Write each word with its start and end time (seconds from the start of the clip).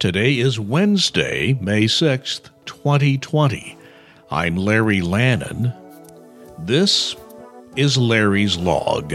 Today 0.00 0.38
is 0.38 0.58
Wednesday, 0.58 1.58
May 1.60 1.84
6th, 1.84 2.48
2020. 2.64 3.76
I'm 4.30 4.56
Larry 4.56 5.02
Lannon. 5.02 5.74
This 6.58 7.14
is 7.76 7.98
Larry's 7.98 8.56
Log. 8.56 9.10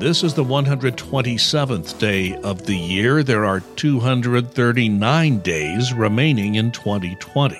This 0.00 0.24
is 0.24 0.34
the 0.34 0.42
127th 0.42 1.98
day 2.00 2.34
of 2.38 2.66
the 2.66 2.76
year. 2.76 3.22
There 3.22 3.44
are 3.44 3.60
239 3.60 5.38
days 5.38 5.92
remaining 5.92 6.56
in 6.56 6.72
2020. 6.72 7.56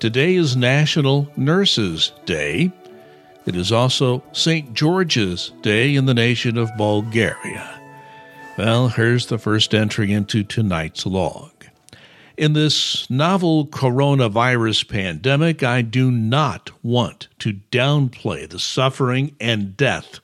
Today 0.00 0.34
is 0.34 0.54
National 0.54 1.26
Nurses 1.38 2.12
Day. 2.26 2.70
It 3.44 3.56
is 3.56 3.72
also 3.72 4.22
St. 4.32 4.72
George's 4.72 5.52
Day 5.62 5.96
in 5.96 6.06
the 6.06 6.14
nation 6.14 6.56
of 6.56 6.76
Bulgaria. 6.76 7.80
Well, 8.56 8.88
here's 8.88 9.26
the 9.26 9.38
first 9.38 9.74
entry 9.74 10.12
into 10.12 10.44
tonight's 10.44 11.06
log. 11.06 11.50
In 12.36 12.52
this 12.52 13.10
novel 13.10 13.66
coronavirus 13.66 14.88
pandemic, 14.88 15.62
I 15.62 15.82
do 15.82 16.10
not 16.10 16.70
want 16.84 17.28
to 17.40 17.54
downplay 17.70 18.48
the 18.48 18.58
suffering 18.58 19.34
and 19.40 19.76
death 19.76 20.20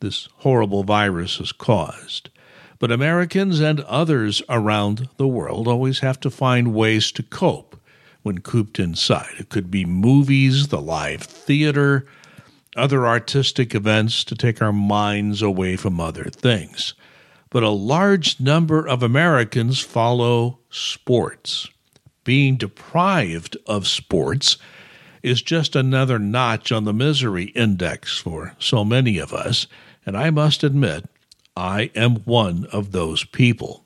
this 0.00 0.28
horrible 0.38 0.84
virus 0.84 1.38
has 1.38 1.52
caused. 1.52 2.30
But 2.78 2.92
Americans 2.92 3.60
and 3.60 3.80
others 3.80 4.42
around 4.48 5.08
the 5.16 5.26
world 5.26 5.66
always 5.66 6.00
have 6.00 6.20
to 6.20 6.30
find 6.30 6.74
ways 6.74 7.10
to 7.12 7.22
cope 7.22 7.80
when 8.22 8.38
cooped 8.38 8.78
inside. 8.78 9.34
It 9.38 9.48
could 9.48 9.70
be 9.70 9.84
movies, 9.84 10.68
the 10.68 10.80
live 10.80 11.22
theater, 11.22 12.06
other 12.78 13.06
artistic 13.06 13.74
events 13.74 14.24
to 14.24 14.34
take 14.34 14.62
our 14.62 14.72
minds 14.72 15.42
away 15.42 15.76
from 15.76 16.00
other 16.00 16.24
things. 16.24 16.94
But 17.50 17.62
a 17.62 17.70
large 17.70 18.40
number 18.40 18.86
of 18.86 19.02
Americans 19.02 19.80
follow 19.80 20.58
sports. 20.70 21.68
Being 22.24 22.56
deprived 22.56 23.56
of 23.66 23.86
sports 23.86 24.56
is 25.22 25.42
just 25.42 25.74
another 25.74 26.18
notch 26.18 26.70
on 26.70 26.84
the 26.84 26.92
misery 26.92 27.46
index 27.46 28.18
for 28.18 28.54
so 28.58 28.84
many 28.84 29.18
of 29.18 29.32
us, 29.32 29.66
and 30.06 30.16
I 30.16 30.30
must 30.30 30.62
admit, 30.62 31.06
I 31.56 31.90
am 31.94 32.16
one 32.24 32.66
of 32.66 32.92
those 32.92 33.24
people. 33.24 33.84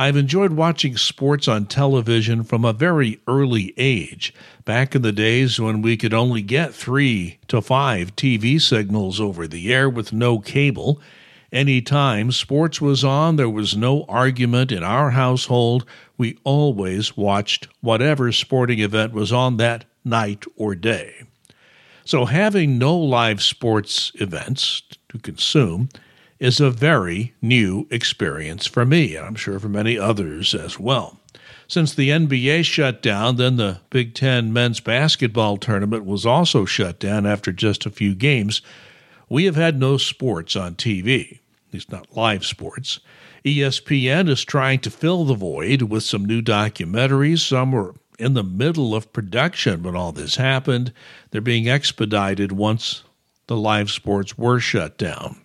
I've 0.00 0.16
enjoyed 0.16 0.52
watching 0.52 0.96
sports 0.96 1.46
on 1.46 1.66
television 1.66 2.42
from 2.42 2.64
a 2.64 2.72
very 2.72 3.20
early 3.28 3.74
age, 3.76 4.32
back 4.64 4.94
in 4.94 5.02
the 5.02 5.12
days 5.12 5.60
when 5.60 5.82
we 5.82 5.98
could 5.98 6.14
only 6.14 6.40
get 6.40 6.72
three 6.72 7.38
to 7.48 7.60
five 7.60 8.16
TV 8.16 8.58
signals 8.58 9.20
over 9.20 9.46
the 9.46 9.74
air 9.74 9.90
with 9.90 10.10
no 10.10 10.38
cable. 10.38 11.02
Anytime 11.52 12.32
sports 12.32 12.80
was 12.80 13.04
on, 13.04 13.36
there 13.36 13.50
was 13.50 13.76
no 13.76 14.06
argument 14.08 14.72
in 14.72 14.82
our 14.82 15.10
household. 15.10 15.84
We 16.16 16.38
always 16.44 17.14
watched 17.14 17.68
whatever 17.82 18.32
sporting 18.32 18.78
event 18.78 19.12
was 19.12 19.34
on 19.34 19.58
that 19.58 19.84
night 20.02 20.46
or 20.56 20.74
day. 20.74 21.24
So, 22.06 22.24
having 22.24 22.78
no 22.78 22.96
live 22.96 23.42
sports 23.42 24.12
events 24.14 24.82
to 25.10 25.18
consume 25.18 25.90
is 26.40 26.58
a 26.58 26.70
very 26.70 27.34
new 27.42 27.86
experience 27.90 28.66
for 28.66 28.86
me, 28.86 29.14
and 29.14 29.26
I'm 29.26 29.34
sure 29.34 29.60
for 29.60 29.68
many 29.68 29.98
others 29.98 30.54
as 30.54 30.80
well. 30.80 31.20
Since 31.68 31.94
the 31.94 32.08
NBA 32.08 32.64
shut 32.64 33.02
down, 33.02 33.36
then 33.36 33.56
the 33.56 33.80
Big 33.90 34.14
Ten 34.14 34.52
men's 34.52 34.80
basketball 34.80 35.58
tournament 35.58 36.04
was 36.04 36.26
also 36.26 36.64
shut 36.64 36.98
down 36.98 37.26
after 37.26 37.52
just 37.52 37.86
a 37.86 37.90
few 37.90 38.14
games. 38.14 38.62
We 39.28 39.44
have 39.44 39.54
had 39.54 39.78
no 39.78 39.98
sports 39.98 40.56
on 40.56 40.74
TV, 40.74 41.34
at 41.68 41.74
least 41.74 41.92
not 41.92 42.16
live 42.16 42.44
sports. 42.44 42.98
ESPN 43.44 44.28
is 44.28 44.44
trying 44.44 44.80
to 44.80 44.90
fill 44.90 45.24
the 45.24 45.34
void 45.34 45.82
with 45.82 46.02
some 46.02 46.24
new 46.24 46.42
documentaries. 46.42 47.38
Some 47.46 47.70
were 47.70 47.94
in 48.18 48.34
the 48.34 48.42
middle 48.42 48.94
of 48.94 49.12
production 49.12 49.82
when 49.82 49.94
all 49.94 50.12
this 50.12 50.36
happened. 50.36 50.92
They're 51.30 51.40
being 51.40 51.68
expedited 51.68 52.50
once 52.50 53.04
the 53.46 53.56
live 53.56 53.90
sports 53.90 54.36
were 54.36 54.58
shut 54.58 54.98
down. 54.98 55.40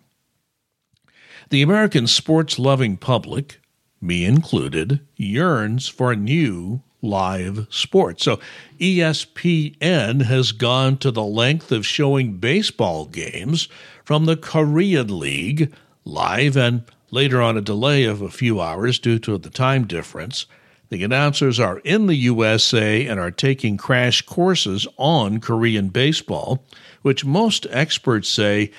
The 1.50 1.62
American 1.62 2.08
sports 2.08 2.58
loving 2.58 2.98
public, 2.98 3.60
me 4.02 4.26
included, 4.26 5.00
yearns 5.16 5.88
for 5.88 6.16
new 6.16 6.82
live 7.04 7.68
sports. 7.70 8.24
So 8.24 8.40
ESPN 8.80 10.24
has 10.24 10.52
gone 10.52 10.98
to 10.98 11.12
the 11.12 11.24
length 11.24 11.72
of 11.72 11.86
showing 11.86 12.38
baseball 12.38 13.06
games 13.06 13.68
from 14.04 14.26
the 14.26 14.36
Korean 14.36 15.20
League 15.20 15.72
live 16.04 16.58
and 16.58 16.84
later 17.12 17.42
on 17.42 17.58
a 17.58 17.62
delay 17.62 18.06
of 18.06 18.22
a 18.22 18.32
few 18.32 18.60
hours 18.60 18.98
due 18.98 19.20
to 19.20 19.38
the 19.38 19.52
time 19.52 19.86
difference. 19.86 20.48
The 20.90 21.04
announcers 21.04 21.60
are 21.60 21.78
in 21.80 22.08
the 22.08 22.16
USA 22.16 23.06
and 23.06 23.20
are 23.20 23.32
taking 23.32 23.78
crash 23.78 24.24
courses 24.24 24.88
on 24.98 25.40
Korean 25.40 25.90
baseball, 25.90 26.64
which 27.04 27.24
most 27.24 27.68
experts 27.70 28.30
say 28.30 28.72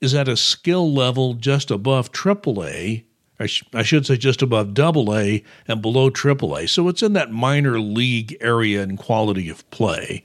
is 0.00 0.14
at 0.14 0.28
a 0.28 0.36
skill 0.36 0.92
level 0.92 1.34
just 1.34 1.70
above 1.70 2.12
AAA. 2.12 3.04
I, 3.38 3.46
sh- 3.46 3.64
I 3.74 3.82
should 3.82 4.06
say 4.06 4.16
just 4.16 4.42
above 4.42 4.78
AA 4.78 5.38
and 5.68 5.82
below 5.82 6.10
AAA. 6.10 6.68
So 6.68 6.88
it's 6.88 7.02
in 7.02 7.12
that 7.14 7.32
minor 7.32 7.78
league 7.80 8.36
area 8.40 8.82
in 8.82 8.96
quality 8.96 9.48
of 9.48 9.68
play. 9.70 10.22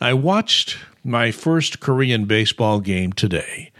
I 0.00 0.14
watched 0.14 0.78
my 1.04 1.30
first 1.30 1.80
Korean 1.80 2.24
baseball 2.24 2.80
game 2.80 3.12
today. 3.12 3.70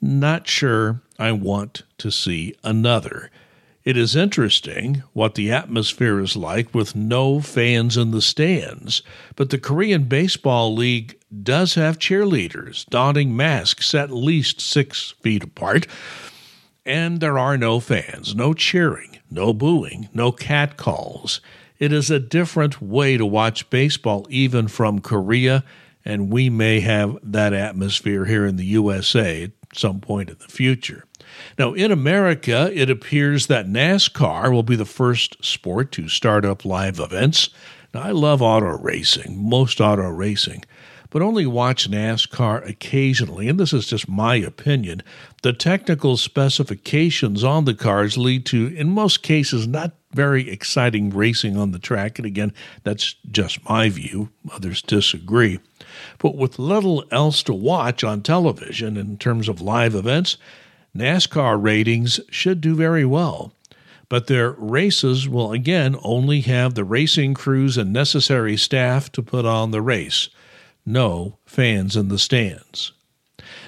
Not 0.00 0.46
sure 0.46 1.00
I 1.18 1.32
want 1.32 1.82
to 1.98 2.10
see 2.10 2.54
another. 2.62 3.30
It 3.84 3.98
is 3.98 4.16
interesting 4.16 5.02
what 5.12 5.34
the 5.34 5.52
atmosphere 5.52 6.18
is 6.18 6.36
like 6.36 6.74
with 6.74 6.96
no 6.96 7.40
fans 7.40 7.98
in 7.98 8.12
the 8.12 8.22
stands, 8.22 9.02
but 9.36 9.50
the 9.50 9.58
Korean 9.58 10.04
Baseball 10.04 10.74
League 10.74 11.18
does 11.42 11.74
have 11.74 11.98
cheerleaders 11.98 12.88
donning 12.88 13.36
masks 13.36 13.94
at 13.94 14.10
least 14.10 14.58
six 14.58 15.12
feet 15.20 15.44
apart, 15.44 15.86
and 16.86 17.20
there 17.20 17.38
are 17.38 17.58
no 17.58 17.78
fans, 17.78 18.34
no 18.34 18.54
cheering, 18.54 19.18
no 19.30 19.52
booing, 19.52 20.08
no 20.14 20.32
catcalls. 20.32 21.42
It 21.78 21.92
is 21.92 22.10
a 22.10 22.18
different 22.18 22.80
way 22.80 23.18
to 23.18 23.26
watch 23.26 23.68
baseball, 23.68 24.26
even 24.30 24.66
from 24.66 25.00
Korea, 25.00 25.62
and 26.06 26.32
we 26.32 26.48
may 26.48 26.80
have 26.80 27.18
that 27.22 27.52
atmosphere 27.52 28.24
here 28.24 28.46
in 28.46 28.56
the 28.56 28.64
USA 28.64 29.44
at 29.44 29.63
some 29.78 30.00
point 30.00 30.30
in 30.30 30.36
the 30.38 30.48
future. 30.48 31.04
Now, 31.58 31.72
in 31.72 31.90
America, 31.90 32.70
it 32.72 32.90
appears 32.90 33.46
that 33.46 33.66
NASCAR 33.66 34.52
will 34.52 34.62
be 34.62 34.76
the 34.76 34.84
first 34.84 35.42
sport 35.44 35.92
to 35.92 36.08
start 36.08 36.44
up 36.44 36.64
live 36.64 36.98
events. 36.98 37.50
Now, 37.92 38.02
I 38.02 38.10
love 38.10 38.42
auto 38.42 38.78
racing, 38.78 39.48
most 39.48 39.80
auto 39.80 40.08
racing, 40.08 40.64
but 41.10 41.22
only 41.22 41.46
watch 41.46 41.90
NASCAR 41.90 42.68
occasionally, 42.68 43.48
and 43.48 43.58
this 43.58 43.72
is 43.72 43.86
just 43.86 44.08
my 44.08 44.34
opinion. 44.36 45.02
The 45.42 45.52
technical 45.52 46.16
specifications 46.16 47.44
on 47.44 47.64
the 47.64 47.74
cars 47.74 48.18
lead 48.18 48.46
to, 48.46 48.66
in 48.74 48.90
most 48.90 49.22
cases, 49.22 49.68
not 49.68 49.92
very 50.14 50.50
exciting 50.50 51.10
racing 51.10 51.56
on 51.56 51.72
the 51.72 51.78
track. 51.78 52.18
And 52.18 52.26
again, 52.26 52.52
that's 52.82 53.14
just 53.30 53.68
my 53.68 53.88
view. 53.88 54.30
Others 54.52 54.82
disagree. 54.82 55.60
But 56.18 56.36
with 56.36 56.58
little 56.58 57.04
else 57.10 57.42
to 57.44 57.54
watch 57.54 58.02
on 58.04 58.22
television 58.22 58.96
in 58.96 59.18
terms 59.18 59.48
of 59.48 59.60
live 59.60 59.94
events, 59.94 60.36
NASCAR 60.96 61.60
ratings 61.60 62.20
should 62.30 62.60
do 62.60 62.76
very 62.76 63.04
well, 63.04 63.52
but 64.08 64.28
their 64.28 64.52
races 64.52 65.28
will 65.28 65.52
again 65.52 65.96
only 66.02 66.42
have 66.42 66.74
the 66.74 66.84
racing 66.84 67.34
crews 67.34 67.76
and 67.76 67.92
necessary 67.92 68.56
staff 68.56 69.10
to 69.12 69.22
put 69.22 69.44
on 69.44 69.72
the 69.72 69.82
race. 69.82 70.28
No 70.86 71.38
fans 71.46 71.96
in 71.96 72.08
the 72.08 72.18
stands. 72.18 72.92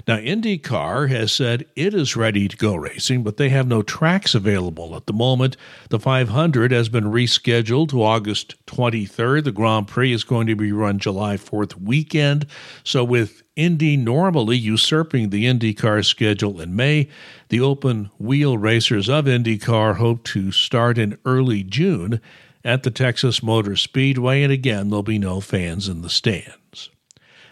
Now, 0.07 0.19
IndyCar 0.19 1.09
has 1.11 1.33
said 1.33 1.67
it 1.77 1.95
is 1.95 2.17
ready 2.17 2.49
to 2.49 2.57
go 2.57 2.75
racing, 2.75 3.23
but 3.23 3.37
they 3.37 3.49
have 3.51 3.67
no 3.67 3.83
tracks 3.83 4.35
available 4.35 4.97
at 4.97 5.07
the 5.07 5.13
moment. 5.13 5.57
The 5.91 5.99
500 5.99 6.73
has 6.73 6.89
been 6.89 7.05
rescheduled 7.05 7.91
to 7.91 8.03
August 8.03 8.55
23rd. 8.67 9.45
The 9.45 9.53
Grand 9.53 9.89
Prix 9.89 10.13
is 10.13 10.25
going 10.25 10.47
to 10.47 10.57
be 10.57 10.73
run 10.73 10.99
July 10.99 11.37
4th 11.37 11.81
weekend. 11.81 12.47
So, 12.85 13.05
with 13.05 13.43
Indy 13.57 13.97
normally 13.97 14.57
usurping 14.57 15.31
the 15.31 15.47
IndyCar 15.47 16.05
schedule 16.05 16.61
in 16.61 16.77
May, 16.77 17.09
the 17.49 17.61
open 17.61 18.11
wheel 18.19 18.59
racers 18.59 19.09
of 19.09 19.25
IndyCar 19.25 19.97
hope 19.97 20.25
to 20.25 20.53
start 20.53 20.99
in 20.99 21.19
early 21.25 21.63
June 21.63 22.21
at 22.67 22.83
the 22.83 22.91
Texas 22.91 23.43
Motor 23.43 23.77
Speedway, 23.77 24.43
and 24.43 24.53
again, 24.53 24.91
there'll 24.91 25.05
be 25.05 25.21
no 25.21 25.41
fans 25.41 25.89
in 25.89 26.03
the 26.03 26.11
stand. 26.11 26.89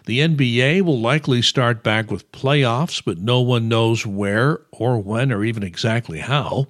The 0.06 0.20
NBA 0.20 0.82
will 0.82 1.00
likely 1.00 1.40
start 1.40 1.82
back 1.82 2.10
with 2.10 2.30
playoffs, 2.30 3.02
but 3.02 3.16
no 3.16 3.40
one 3.40 3.68
knows 3.68 4.04
where 4.04 4.60
or 4.70 4.98
when 4.98 5.32
or 5.32 5.44
even 5.44 5.62
exactly 5.62 6.18
how. 6.18 6.66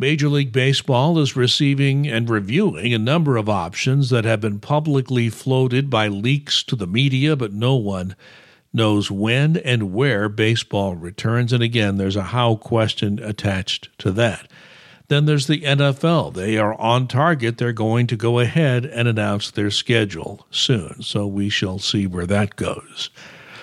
Major 0.00 0.28
League 0.28 0.50
Baseball 0.50 1.18
is 1.18 1.36
receiving 1.36 2.08
and 2.08 2.28
reviewing 2.28 2.92
a 2.92 2.98
number 2.98 3.36
of 3.36 3.48
options 3.48 4.10
that 4.10 4.24
have 4.24 4.40
been 4.40 4.58
publicly 4.58 5.28
floated 5.28 5.88
by 5.88 6.08
leaks 6.08 6.64
to 6.64 6.74
the 6.74 6.88
media, 6.88 7.36
but 7.36 7.52
no 7.52 7.76
one 7.76 8.16
knows 8.72 9.10
when 9.10 9.56
and 9.58 9.94
where 9.94 10.28
baseball 10.28 10.96
returns. 10.96 11.52
And 11.52 11.62
again, 11.62 11.98
there's 11.98 12.16
a 12.16 12.24
how 12.24 12.56
question 12.56 13.20
attached 13.22 13.96
to 13.98 14.10
that. 14.12 14.50
Then 15.10 15.26
there's 15.26 15.48
the 15.48 15.62
NFL. 15.62 16.34
They 16.34 16.56
are 16.56 16.80
on 16.80 17.08
target. 17.08 17.58
They're 17.58 17.72
going 17.72 18.06
to 18.06 18.16
go 18.16 18.38
ahead 18.38 18.86
and 18.86 19.08
announce 19.08 19.50
their 19.50 19.72
schedule 19.72 20.46
soon. 20.52 21.02
So 21.02 21.26
we 21.26 21.48
shall 21.48 21.80
see 21.80 22.06
where 22.06 22.26
that 22.26 22.54
goes. 22.54 23.10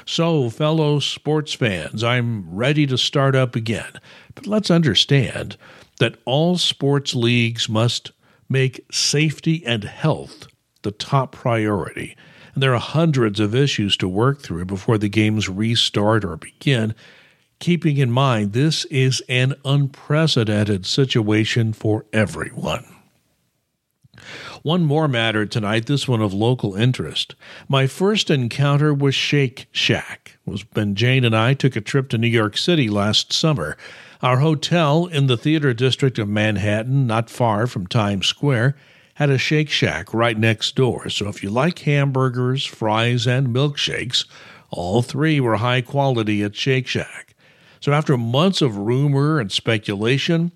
So, 0.06 0.50
fellow 0.50 1.00
sports 1.00 1.54
fans, 1.54 2.04
I'm 2.04 2.54
ready 2.54 2.86
to 2.88 2.98
start 2.98 3.34
up 3.34 3.56
again. 3.56 3.94
But 4.36 4.46
let's 4.46 4.70
understand 4.70 5.56
that 6.00 6.18
all 6.26 6.58
sports 6.58 7.16
leagues 7.16 7.70
must 7.70 8.12
make 8.50 8.86
safety 8.92 9.66
and 9.66 9.86
health 9.86 10.48
the 10.82 10.92
top 10.92 11.32
priority. 11.32 12.18
And 12.56 12.62
there 12.62 12.74
are 12.74 12.80
hundreds 12.80 13.40
of 13.40 13.56
issues 13.56 13.96
to 13.98 14.10
work 14.10 14.42
through 14.42 14.66
before 14.66 14.98
the 14.98 15.08
games 15.08 15.48
restart 15.48 16.26
or 16.26 16.36
begin 16.36 16.94
keeping 17.60 17.98
in 17.98 18.12
mind 18.12 18.54
this 18.54 18.86
is 18.86 19.22
an 19.30 19.56
unprecedented 19.66 20.86
situation 20.86 21.74
for 21.74 22.06
everyone. 22.14 22.86
One 24.64 24.84
more 24.84 25.08
matter 25.08 25.46
tonight, 25.46 25.86
this 25.86 26.08
one 26.08 26.22
of 26.22 26.34
local 26.34 26.76
interest. 26.76 27.36
My 27.70 27.88
first 27.88 28.30
encounter 28.30 28.94
was 28.94 29.16
Shake 29.16 29.68
Shack. 29.72 30.38
Was 30.46 30.66
when 30.74 30.96
Jane 30.96 31.24
and 31.24 31.36
I 31.36 31.54
took 31.54 31.76
a 31.76 31.82
trip 31.82 32.10
to 32.10 32.18
New 32.18 32.28
York 32.28 32.58
City 32.58 32.90
last 32.90 33.32
summer. 33.32 33.78
Our 34.22 34.40
hotel 34.40 35.06
in 35.06 35.28
the 35.28 35.38
theater 35.38 35.74
district 35.74 36.18
of 36.18 36.28
Manhattan, 36.28 37.06
not 37.06 37.30
far 37.30 37.68
from 37.68 37.86
Times 37.86 38.26
Square, 38.26 38.76
had 39.16 39.30
a 39.30 39.38
Shake 39.38 39.70
Shack 39.70 40.14
right 40.14 40.38
next 40.38 40.76
door. 40.76 41.10
So 41.10 41.28
if 41.28 41.44
you 41.44 41.50
like 41.50 41.80
hamburgers, 41.80 42.66
fries, 42.66 43.28
and 43.28 43.48
milkshakes, 43.48 44.26
all 44.70 45.02
three 45.02 45.40
were 45.40 45.58
high 45.58 45.82
quality 45.82 46.44
at 46.44 46.56
Shake 46.56 46.88
Shack. 46.88 47.27
So, 47.80 47.94
after 47.94 48.18
months 48.18 48.62
of 48.62 48.78
rumor 48.78 49.40
and 49.40 49.52
speculation, 49.52 50.52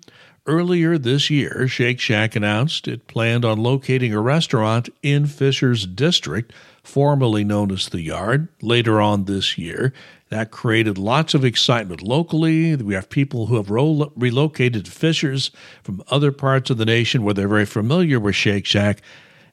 earlier 0.46 0.98
this 0.98 1.30
year, 1.30 1.68
Shake 1.68 2.00
Shack 2.00 2.34
announced 2.34 2.88
it 2.88 3.06
planned 3.06 3.44
on 3.44 3.62
locating 3.62 4.12
a 4.12 4.20
restaurant 4.20 4.88
in 5.02 5.26
Fishers 5.26 5.86
District, 5.86 6.52
formerly 6.82 7.44
known 7.44 7.70
as 7.70 7.88
The 7.88 8.00
Yard, 8.00 8.48
later 8.60 9.00
on 9.00 9.24
this 9.24 9.56
year. 9.56 9.92
That 10.30 10.50
created 10.50 10.96
lots 10.98 11.34
of 11.34 11.44
excitement 11.44 12.02
locally. 12.02 12.74
We 12.74 12.94
have 12.94 13.10
people 13.10 13.46
who 13.46 13.56
have 13.56 13.70
ro- 13.70 14.10
relocated 14.16 14.88
Fishers 14.88 15.50
from 15.82 16.02
other 16.10 16.32
parts 16.32 16.70
of 16.70 16.78
the 16.78 16.86
nation 16.86 17.22
where 17.22 17.34
they're 17.34 17.48
very 17.48 17.66
familiar 17.66 18.18
with 18.18 18.34
Shake 18.34 18.66
Shack, 18.66 19.02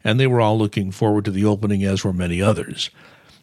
and 0.03 0.19
they 0.19 0.27
were 0.27 0.41
all 0.41 0.57
looking 0.57 0.91
forward 0.91 1.25
to 1.25 1.31
the 1.31 1.45
opening, 1.45 1.83
as 1.83 2.03
were 2.03 2.13
many 2.13 2.41
others. 2.41 2.89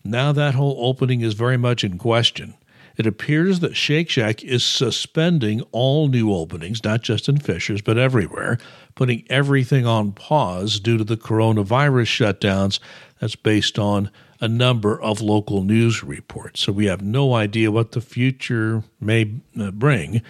Now 0.02 0.32
that 0.32 0.54
whole 0.54 0.76
opening 0.80 1.20
is 1.20 1.34
very 1.34 1.56
much 1.58 1.84
in 1.84 1.98
question. 1.98 2.54
It 2.96 3.06
appears 3.06 3.60
that 3.60 3.76
Shake 3.76 4.08
Shack 4.08 4.42
is 4.42 4.64
suspending 4.64 5.62
all 5.72 6.08
new 6.08 6.32
openings, 6.32 6.82
not 6.82 7.02
just 7.02 7.28
in 7.28 7.38
Fishers, 7.38 7.82
but 7.82 7.98
everywhere, 7.98 8.58
putting 8.94 9.24
everything 9.28 9.86
on 9.86 10.12
pause 10.12 10.80
due 10.80 10.96
to 10.96 11.04
the 11.04 11.16
coronavirus 11.16 12.08
shutdowns. 12.08 12.78
That's 13.20 13.36
based 13.36 13.78
on 13.78 14.10
a 14.40 14.48
number 14.48 15.00
of 15.00 15.20
local 15.20 15.62
news 15.62 16.02
reports. 16.02 16.60
So 16.60 16.72
we 16.72 16.86
have 16.86 17.02
no 17.02 17.34
idea 17.34 17.70
what 17.70 17.92
the 17.92 18.00
future 18.00 18.82
may 19.00 19.34
uh, 19.58 19.70
bring 19.70 20.22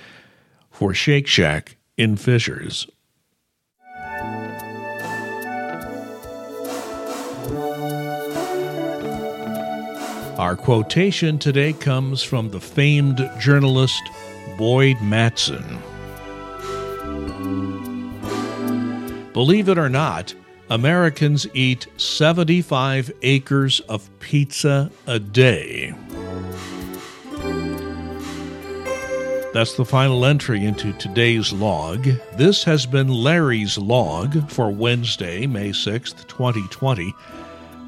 for 0.71 0.95
Shake 0.95 1.27
Shack 1.27 1.77
in 1.97 2.17
Fishers. 2.17 2.87
Our 10.39 10.55
quotation 10.55 11.39
today 11.39 11.73
comes 11.73 12.23
from 12.23 12.51
the 12.51 12.61
famed 12.61 13.27
journalist 13.41 14.03
Boyd 14.59 15.01
Matson. 15.01 15.65
Believe 19.33 19.71
it 19.71 19.79
or 19.79 19.89
not, 19.89 20.35
Americans 20.69 21.47
eat 21.55 21.87
75 21.97 23.11
acres 23.23 23.81
of 23.81 24.11
pizza 24.19 24.91
a 25.07 25.19
day. 25.19 25.95
That's 29.55 29.75
the 29.77 29.87
final 29.87 30.27
entry 30.27 30.67
into 30.67 30.93
today's 30.93 31.51
log. 31.51 32.05
This 32.35 32.63
has 32.65 32.85
been 32.85 33.09
Larry's 33.09 33.79
log 33.79 34.51
for 34.51 34.71
Wednesday, 34.71 35.47
May 35.47 35.71
6th, 35.71 36.29
2020. 36.29 37.15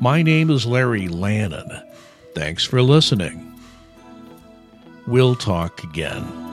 My 0.00 0.22
name 0.22 0.48
is 0.48 0.64
Larry 0.64 1.08
Lannon. 1.08 1.82
Thanks 2.38 2.64
for 2.64 2.80
listening. 2.80 3.52
We'll 5.08 5.34
talk 5.34 5.82
again. 5.82 6.47